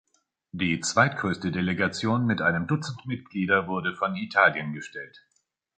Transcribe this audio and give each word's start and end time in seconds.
Die 0.51 0.79
zweitgrößte 0.79 1.51
Delegation 1.51 2.25
mit 2.25 2.41
einem 2.41 2.65
Dutzend 2.65 3.05
Mitglieder 3.05 3.67
wurde 3.67 3.93
von 3.95 4.15
Italien 4.15 4.73
gestellt. 4.73 5.23